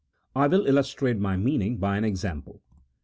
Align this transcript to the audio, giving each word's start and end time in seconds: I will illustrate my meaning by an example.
I 0.35 0.47
will 0.47 0.65
illustrate 0.65 1.19
my 1.19 1.37
meaning 1.37 1.77
by 1.77 1.95
an 1.95 2.03
example. 2.03 2.63